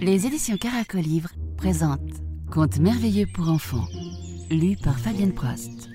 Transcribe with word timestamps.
Les 0.00 0.24
éditions 0.24 0.56
Caracolivre 0.56 1.30
présentent 1.56 2.00
Contes 2.50 2.78
merveilleux 2.78 3.26
pour 3.34 3.48
enfants, 3.48 3.86
lu 4.50 4.76
par 4.76 4.98
Fabienne 4.98 5.34
Prost. 5.34 5.88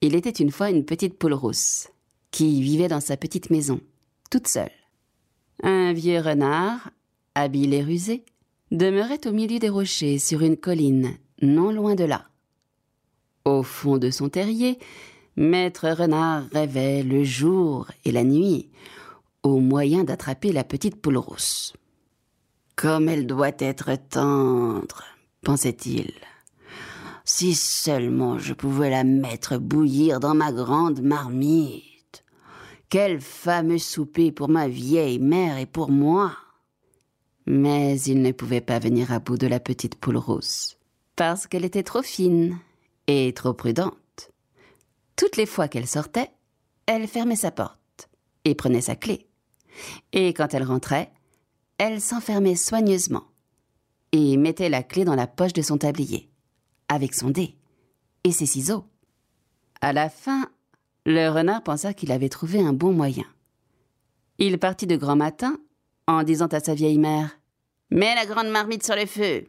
Il 0.00 0.14
était 0.14 0.30
une 0.30 0.50
fois 0.50 0.70
une 0.70 0.84
petite 0.84 1.16
poule 1.16 1.34
rousse 1.34 1.88
qui 2.30 2.62
vivait 2.62 2.88
dans 2.88 3.00
sa 3.00 3.16
petite 3.16 3.50
maison, 3.50 3.80
toute 4.30 4.48
seule. 4.48 4.70
Un 5.62 5.92
vieux 5.92 6.20
renard, 6.20 6.90
habile 7.34 7.74
et 7.74 7.82
rusé, 7.82 8.24
demeurait 8.70 9.26
au 9.26 9.32
milieu 9.32 9.58
des 9.58 9.68
rochers 9.68 10.18
sur 10.18 10.42
une 10.42 10.56
colline, 10.56 11.16
non 11.42 11.72
loin 11.72 11.94
de 11.94 12.04
là. 12.04 12.26
Au 13.44 13.62
fond 13.62 13.98
de 13.98 14.10
son 14.10 14.28
terrier, 14.28 14.78
Maître 15.36 15.88
Renard 15.88 16.44
rêvait 16.52 17.02
le 17.02 17.24
jour 17.24 17.86
et 18.04 18.12
la 18.12 18.24
nuit 18.24 18.70
au 19.42 19.58
moyen 19.58 20.04
d'attraper 20.04 20.52
la 20.52 20.64
petite 20.64 21.00
poule 21.00 21.16
rousse. 21.16 21.72
Comme 22.76 23.08
elle 23.08 23.26
doit 23.26 23.52
être 23.58 23.96
tendre, 24.08 25.04
pensait-il. 25.42 26.12
Si 27.24 27.54
seulement 27.54 28.38
je 28.38 28.54
pouvais 28.54 28.90
la 28.90 29.04
mettre 29.04 29.58
bouillir 29.58 30.18
dans 30.18 30.34
ma 30.34 30.52
grande 30.52 31.00
marmite. 31.00 32.24
Quel 32.88 33.20
fameux 33.20 33.78
souper 33.78 34.32
pour 34.32 34.48
ma 34.48 34.66
vieille 34.66 35.20
mère 35.20 35.58
et 35.58 35.66
pour 35.66 35.90
moi. 35.90 36.32
Mais 37.46 38.00
il 38.00 38.20
ne 38.20 38.32
pouvait 38.32 38.60
pas 38.60 38.78
venir 38.78 39.12
à 39.12 39.20
bout 39.20 39.38
de 39.38 39.46
la 39.46 39.60
petite 39.60 39.94
poule 39.94 40.16
rousse, 40.16 40.76
parce 41.16 41.46
qu'elle 41.46 41.64
était 41.64 41.82
trop 41.82 42.02
fine 42.02 42.58
et 43.06 43.32
trop 43.32 43.54
prudente. 43.54 43.99
Toutes 45.20 45.36
les 45.36 45.44
fois 45.44 45.68
qu'elle 45.68 45.86
sortait, 45.86 46.30
elle 46.86 47.06
fermait 47.06 47.36
sa 47.36 47.50
porte 47.50 48.08
et 48.46 48.54
prenait 48.54 48.80
sa 48.80 48.96
clé. 48.96 49.28
Et 50.14 50.32
quand 50.32 50.54
elle 50.54 50.62
rentrait, 50.62 51.12
elle 51.76 52.00
s'enfermait 52.00 52.56
soigneusement 52.56 53.24
et 54.12 54.38
mettait 54.38 54.70
la 54.70 54.82
clé 54.82 55.04
dans 55.04 55.14
la 55.14 55.26
poche 55.26 55.52
de 55.52 55.60
son 55.60 55.76
tablier, 55.76 56.30
avec 56.88 57.12
son 57.12 57.28
dé 57.28 57.54
et 58.24 58.32
ses 58.32 58.46
ciseaux. 58.46 58.86
À 59.82 59.92
la 59.92 60.08
fin, 60.08 60.48
le 61.04 61.28
renard 61.28 61.64
pensa 61.64 61.92
qu'il 61.92 62.12
avait 62.12 62.30
trouvé 62.30 62.58
un 62.58 62.72
bon 62.72 62.94
moyen. 62.94 63.26
Il 64.38 64.58
partit 64.58 64.86
de 64.86 64.96
grand 64.96 65.16
matin 65.16 65.58
en 66.06 66.22
disant 66.22 66.46
à 66.46 66.60
sa 66.60 66.72
vieille 66.72 66.98
mère 66.98 67.38
Mets 67.90 68.14
la 68.14 68.24
grande 68.24 68.48
marmite 68.48 68.86
sur 68.86 68.96
le 68.96 69.04
feu. 69.04 69.48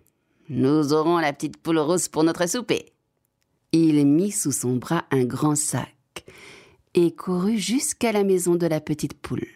Nous 0.50 0.92
aurons 0.92 1.20
la 1.20 1.32
petite 1.32 1.56
poule 1.56 1.80
rose 1.80 2.10
pour 2.10 2.26
notre 2.26 2.46
souper. 2.50 2.92
Il 3.72 4.06
mit 4.06 4.32
sous 4.32 4.52
son 4.52 4.76
bras 4.76 5.06
un 5.12 5.24
grand 5.24 5.56
sac 5.56 6.26
et 6.94 7.16
courut 7.16 7.58
jusqu'à 7.58 8.12
la 8.12 8.24
maison 8.24 8.56
de 8.56 8.68
la 8.68 8.82
petite 8.82 9.14
poule. 9.14 9.48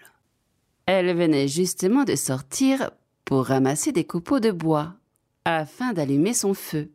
Elle 0.86 1.16
venait 1.16 1.48
justement 1.48 2.04
de 2.04 2.16
sortir 2.16 2.92
pour 3.26 3.46
ramasser 3.46 3.92
des 3.92 4.06
copeaux 4.06 4.40
de 4.40 4.52
bois 4.52 4.94
afin 5.44 5.94
d'allumer 5.94 6.34
son 6.34 6.54
feu. 6.54 6.92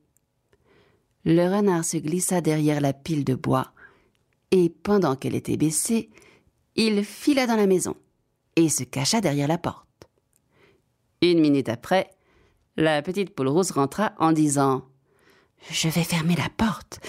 Le 1.24 1.54
renard 1.54 1.84
se 1.84 1.98
glissa 1.98 2.40
derrière 2.40 2.80
la 2.80 2.92
pile 2.92 3.24
de 3.24 3.34
bois 3.34 3.72
et 4.50 4.70
pendant 4.70 5.16
qu'elle 5.16 5.34
était 5.34 5.56
baissée, 5.56 6.10
il 6.76 7.04
fila 7.04 7.46
dans 7.46 7.56
la 7.56 7.66
maison 7.66 7.96
et 8.56 8.68
se 8.68 8.84
cacha 8.84 9.20
derrière 9.20 9.48
la 9.48 9.58
porte. 9.58 9.86
Une 11.22 11.40
minute 11.40 11.68
après, 11.68 12.10
la 12.76 13.02
petite 13.02 13.34
poule 13.34 13.48
rousse 13.48 13.72
rentra 13.72 14.12
en 14.18 14.32
disant 14.32 14.86
Je 15.68 15.88
vais 15.88 16.04
fermer 16.04 16.36
la 16.36 16.48
porte 16.48 17.00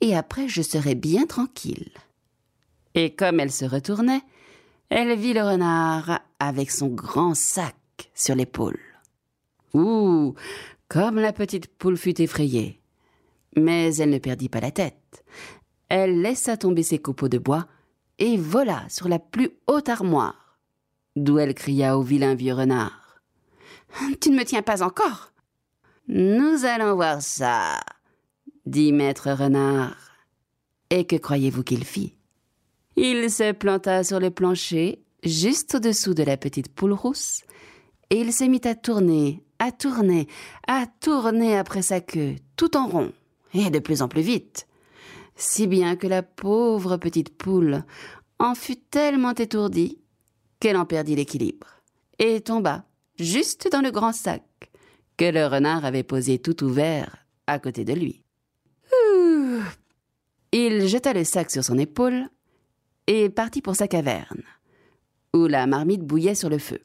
et 0.00 0.16
après 0.16 0.48
je 0.48 0.62
serai 0.62 0.94
bien 0.94 1.26
tranquille. 1.26 1.90
Et 2.94 3.14
comme 3.14 3.40
elle 3.40 3.52
se 3.52 3.64
retournait, 3.64 4.22
elle 4.88 5.16
vit 5.16 5.34
le 5.34 5.42
renard 5.42 6.20
avec 6.38 6.70
son 6.70 6.88
grand 6.88 7.34
sac 7.34 7.76
sur 8.14 8.34
l'épaule. 8.34 8.80
Ouh 9.74 10.34
Comme 10.88 11.16
la 11.20 11.32
petite 11.32 11.68
poule 11.68 11.96
fut 11.96 12.20
effrayée. 12.20 12.80
Mais 13.56 13.94
elle 13.96 14.10
ne 14.10 14.18
perdit 14.18 14.48
pas 14.48 14.60
la 14.60 14.70
tête. 14.70 15.24
Elle 15.88 16.22
laissa 16.22 16.56
tomber 16.56 16.82
ses 16.82 16.98
copeaux 16.98 17.28
de 17.28 17.38
bois 17.38 17.66
et 18.18 18.36
vola 18.36 18.84
sur 18.88 19.08
la 19.08 19.18
plus 19.18 19.50
haute 19.66 19.88
armoire, 19.88 20.58
d'où 21.16 21.38
elle 21.38 21.54
cria 21.54 21.96
au 21.98 22.02
vilain 22.02 22.34
vieux 22.34 22.54
renard. 22.54 23.20
Tu 24.20 24.30
ne 24.30 24.36
me 24.36 24.44
tiens 24.44 24.62
pas 24.62 24.82
encore 24.82 25.32
Nous 26.06 26.64
allons 26.64 26.94
voir 26.94 27.22
ça, 27.22 27.80
dit 28.66 28.92
maître 28.92 29.30
renard. 29.30 29.96
Et 30.90 31.06
que 31.06 31.16
croyez-vous 31.16 31.62
qu'il 31.62 31.84
fit? 31.84 32.16
Il 32.96 33.30
se 33.30 33.52
planta 33.52 34.04
sur 34.04 34.20
le 34.20 34.30
plancher, 34.30 35.02
juste 35.24 35.76
au-dessous 35.76 36.14
de 36.14 36.22
la 36.22 36.36
petite 36.36 36.74
poule 36.74 36.92
rousse, 36.92 37.42
et 38.10 38.20
il 38.20 38.32
se 38.32 38.44
mit 38.44 38.60
à 38.64 38.74
tourner, 38.74 39.44
à 39.58 39.72
tourner, 39.72 40.26
à 40.66 40.86
tourner 41.00 41.56
après 41.56 41.82
sa 41.82 42.00
queue, 42.00 42.36
tout 42.56 42.76
en 42.76 42.88
rond, 42.88 43.12
et 43.54 43.70
de 43.70 43.78
plus 43.78 44.02
en 44.02 44.08
plus 44.08 44.22
vite, 44.22 44.66
si 45.36 45.66
bien 45.66 45.96
que 45.96 46.06
la 46.06 46.22
pauvre 46.22 46.96
petite 46.96 47.36
poule 47.36 47.84
en 48.38 48.54
fut 48.54 48.76
tellement 48.76 49.34
étourdie 49.34 49.98
qu'elle 50.58 50.76
en 50.76 50.84
perdit 50.84 51.14
l'équilibre, 51.14 51.68
et 52.18 52.40
tomba 52.40 52.84
juste 53.18 53.68
dans 53.70 53.80
le 53.80 53.90
grand 53.90 54.12
sac 54.12 54.42
que 55.16 55.26
le 55.26 55.46
renard 55.46 55.84
avait 55.84 56.02
posé 56.02 56.38
tout 56.38 56.64
ouvert 56.64 57.16
à 57.46 57.58
côté 57.58 57.84
de 57.84 57.92
lui. 57.92 58.24
Jeta 60.90 61.12
le 61.12 61.22
sac 61.22 61.52
sur 61.52 61.62
son 61.62 61.78
épaule 61.78 62.28
et 63.06 63.28
partit 63.28 63.62
pour 63.62 63.76
sa 63.76 63.86
caverne, 63.86 64.42
où 65.32 65.46
la 65.46 65.68
marmite 65.68 66.02
bouillait 66.02 66.34
sur 66.34 66.48
le 66.48 66.58
feu. 66.58 66.80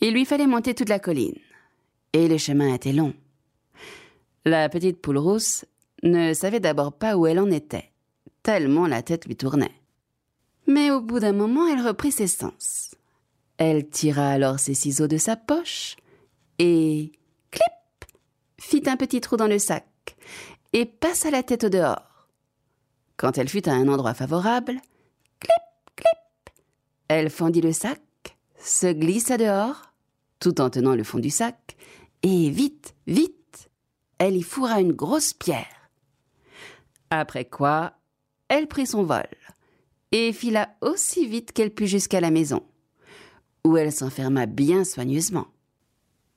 Il 0.00 0.12
lui 0.12 0.26
fallait 0.26 0.46
monter 0.46 0.74
toute 0.74 0.90
la 0.90 0.98
colline, 0.98 1.38
et 2.12 2.28
le 2.28 2.36
chemin 2.36 2.74
était 2.74 2.92
long. 2.92 3.14
La 4.44 4.68
petite 4.68 5.00
poule 5.00 5.16
rousse 5.16 5.64
ne 6.02 6.34
savait 6.34 6.60
d'abord 6.60 6.92
pas 6.92 7.16
où 7.16 7.26
elle 7.26 7.40
en 7.40 7.50
était, 7.50 7.92
tellement 8.42 8.86
la 8.86 9.02
tête 9.02 9.24
lui 9.24 9.36
tournait. 9.36 9.80
Mais 10.66 10.90
au 10.90 11.00
bout 11.00 11.20
d'un 11.20 11.32
moment, 11.32 11.66
elle 11.66 11.86
reprit 11.86 12.12
ses 12.12 12.26
sens. 12.26 12.94
Elle 13.56 13.88
tira 13.88 14.28
alors 14.28 14.58
ses 14.60 14.74
ciseaux 14.74 15.08
de 15.08 15.16
sa 15.16 15.36
poche 15.36 15.96
et 16.58 17.12
clip 17.50 18.12
fit 18.60 18.82
un 18.86 18.98
petit 18.98 19.22
trou 19.22 19.38
dans 19.38 19.46
le 19.46 19.58
sac 19.58 19.86
et 20.74 20.84
passa 20.84 21.30
la 21.30 21.42
tête 21.42 21.64
au 21.64 21.68
dehors. 21.70 22.13
Quand 23.16 23.38
elle 23.38 23.48
fut 23.48 23.68
à 23.68 23.72
un 23.72 23.88
endroit 23.88 24.14
favorable, 24.14 24.80
elle 27.08 27.30
fendit 27.30 27.60
le 27.60 27.72
sac, 27.72 28.00
se 28.58 28.92
glissa 28.92 29.36
dehors, 29.36 29.92
tout 30.40 30.60
en 30.60 30.70
tenant 30.70 30.94
le 30.94 31.04
fond 31.04 31.18
du 31.18 31.30
sac, 31.30 31.76
et 32.22 32.50
vite, 32.50 32.94
vite, 33.06 33.70
elle 34.18 34.36
y 34.36 34.42
fourra 34.42 34.80
une 34.80 34.92
grosse 34.92 35.32
pierre. 35.32 35.90
Après 37.10 37.44
quoi, 37.44 37.92
elle 38.48 38.66
prit 38.66 38.86
son 38.86 39.04
vol 39.04 39.28
et 40.14 40.32
fila 40.32 40.70
aussi 40.80 41.26
vite 41.26 41.52
qu'elle 41.52 41.74
put 41.74 41.88
jusqu'à 41.88 42.20
la 42.20 42.30
maison, 42.30 42.62
où 43.64 43.76
elle 43.76 43.90
s'enferma 43.92 44.46
bien 44.46 44.84
soigneusement. 44.84 45.48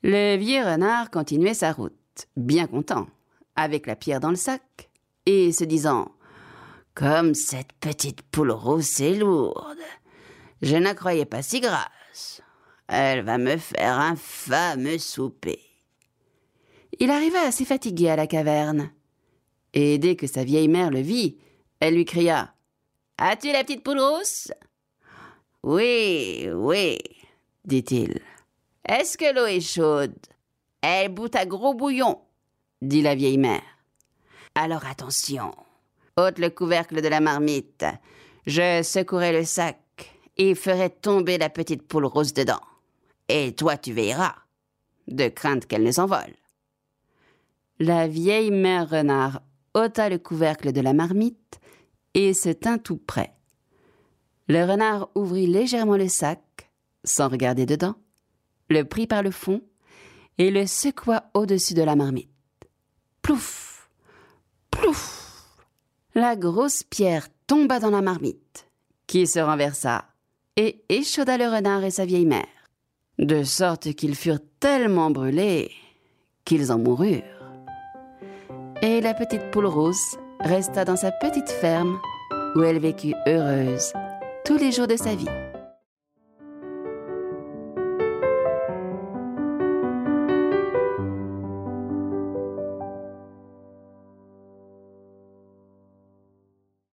Le 0.02 0.36
vieux 0.36 0.64
renard 0.64 1.10
continuait 1.10 1.54
sa 1.54 1.72
route, 1.72 1.94
bien 2.36 2.66
content, 2.66 3.06
avec 3.54 3.86
la 3.86 3.94
pierre 3.94 4.18
dans 4.18 4.30
le 4.30 4.36
sac, 4.36 4.90
et 5.26 5.52
se 5.52 5.62
disant 5.62 6.10
Comme 6.98 7.34
cette 7.34 7.74
petite 7.74 8.22
poule 8.22 8.50
rousse 8.50 8.98
est 8.98 9.14
lourde, 9.14 9.78
je 10.62 10.74
ne 10.74 10.92
croyais 10.94 11.26
pas 11.26 11.42
si 11.42 11.60
grasse. 11.60 12.42
Elle 12.88 13.22
va 13.22 13.38
me 13.38 13.56
faire 13.56 14.00
un 14.00 14.16
fameux 14.16 14.98
souper. 14.98 15.60
Il 16.98 17.12
arriva 17.12 17.42
assez 17.42 17.64
fatigué 17.64 18.08
à 18.08 18.16
la 18.16 18.26
caverne. 18.26 18.90
Et 19.74 19.98
dès 19.98 20.16
que 20.16 20.26
sa 20.26 20.42
vieille 20.42 20.66
mère 20.66 20.90
le 20.90 20.98
vit, 20.98 21.38
elle 21.78 21.94
lui 21.94 22.04
cria 22.04 22.52
As-tu 23.16 23.52
la 23.52 23.62
petite 23.62 23.84
poule 23.84 24.00
rousse 24.00 24.50
Oui, 25.62 26.48
oui, 26.52 26.98
dit-il. 27.64 28.20
Est-ce 28.88 29.16
que 29.16 29.32
l'eau 29.32 29.46
est 29.46 29.60
chaude 29.60 30.18
Elle 30.82 31.14
bout 31.14 31.32
à 31.36 31.46
gros 31.46 31.74
bouillon, 31.74 32.20
dit 32.82 33.02
la 33.02 33.14
vieille 33.14 33.38
mère. 33.38 33.62
Alors 34.56 34.84
attention, 34.84 35.54
ôte 36.18 36.38
le 36.38 36.50
couvercle 36.50 37.00
de 37.00 37.08
la 37.08 37.20
marmite. 37.20 37.86
Je 38.46 38.82
secouerai 38.82 39.32
le 39.32 39.44
sac 39.44 39.78
et 40.36 40.54
ferait 40.54 40.90
tomber 40.90 41.38
la 41.38 41.48
petite 41.48 41.86
poule 41.86 42.06
rose 42.06 42.34
dedans. 42.34 42.60
Et 43.28 43.54
toi, 43.54 43.76
tu 43.76 43.92
veilleras, 43.92 44.34
de 45.06 45.28
crainte 45.28 45.66
qu'elle 45.66 45.84
ne 45.84 45.92
s'envole. 45.92 46.34
La 47.78 48.08
vieille 48.08 48.50
mère 48.50 48.90
renard 48.90 49.42
ôta 49.74 50.08
le 50.08 50.18
couvercle 50.18 50.72
de 50.72 50.80
la 50.80 50.92
marmite 50.92 51.60
et 52.14 52.34
se 52.34 52.48
tint 52.48 52.78
tout 52.78 52.96
près. 52.96 53.34
Le 54.48 54.64
renard 54.64 55.10
ouvrit 55.14 55.46
légèrement 55.46 55.96
le 55.96 56.08
sac, 56.08 56.70
sans 57.04 57.28
regarder 57.28 57.66
dedans, 57.66 57.94
le 58.70 58.82
prit 58.82 59.06
par 59.06 59.22
le 59.22 59.30
fond 59.30 59.62
et 60.38 60.50
le 60.50 60.66
secoua 60.66 61.30
au-dessus 61.34 61.74
de 61.74 61.82
la 61.82 61.96
marmite. 61.96 62.30
Plouf 63.22 63.90
Plouf 64.70 65.27
La 66.20 66.34
grosse 66.34 66.82
pierre 66.82 67.28
tomba 67.46 67.78
dans 67.78 67.90
la 67.90 68.02
marmite, 68.02 68.68
qui 69.06 69.28
se 69.28 69.38
renversa 69.38 70.04
et 70.56 70.82
échauda 70.88 71.38
le 71.38 71.44
renard 71.44 71.84
et 71.84 71.92
sa 71.92 72.06
vieille 72.06 72.26
mère, 72.26 72.44
de 73.20 73.44
sorte 73.44 73.94
qu'ils 73.94 74.16
furent 74.16 74.40
tellement 74.58 75.12
brûlés 75.12 75.70
qu'ils 76.44 76.72
en 76.72 76.78
moururent. 76.78 77.22
Et 78.82 79.00
la 79.00 79.14
petite 79.14 79.52
poule 79.52 79.66
rousse 79.66 80.16
resta 80.40 80.84
dans 80.84 80.96
sa 80.96 81.12
petite 81.12 81.50
ferme 81.50 82.00
où 82.56 82.64
elle 82.64 82.80
vécut 82.80 83.14
heureuse 83.28 83.92
tous 84.44 84.58
les 84.58 84.72
jours 84.72 84.88
de 84.88 84.96
sa 84.96 85.14
vie. 85.14 85.47